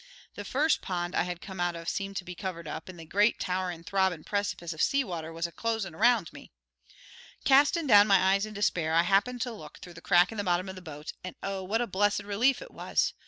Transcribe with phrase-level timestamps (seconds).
[0.33, 3.05] The first pond I had come out of seemed to be covered up, and the
[3.05, 6.49] great, towerin', throbbin' precipice of sea water was a closin' around me.
[7.45, 10.43] "Castin' down my eyes in despair, I happened to look through the crack in the
[10.43, 13.13] bottom of the boat, and oh, what a blessed relief it was!